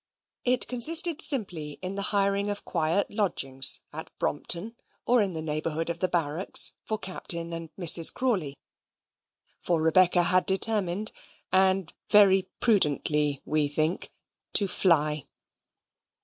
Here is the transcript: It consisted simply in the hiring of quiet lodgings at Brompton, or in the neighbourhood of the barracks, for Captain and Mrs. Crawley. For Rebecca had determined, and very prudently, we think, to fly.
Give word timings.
It 0.43 0.67
consisted 0.67 1.21
simply 1.21 1.73
in 1.83 1.93
the 1.93 2.01
hiring 2.09 2.49
of 2.49 2.65
quiet 2.65 3.11
lodgings 3.11 3.81
at 3.93 4.09
Brompton, 4.17 4.75
or 5.05 5.21
in 5.21 5.33
the 5.33 5.43
neighbourhood 5.43 5.91
of 5.91 5.99
the 5.99 6.07
barracks, 6.07 6.71
for 6.83 6.97
Captain 6.97 7.53
and 7.53 7.69
Mrs. 7.75 8.11
Crawley. 8.11 8.57
For 9.59 9.79
Rebecca 9.79 10.23
had 10.23 10.47
determined, 10.47 11.11
and 11.53 11.93
very 12.09 12.49
prudently, 12.59 13.43
we 13.45 13.67
think, 13.67 14.11
to 14.53 14.67
fly. 14.67 15.25